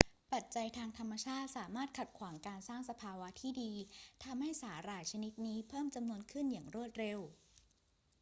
[0.33, 3.71] ปัจจัยทางธรรมชาติสามารถขัดขวางการสร้างสภาวะที่ดี
[4.23, 7.19] ทำให้สาหร่ายชนิดนี้เพิ่มจำนวนขี้นอย่างรวดเร็ว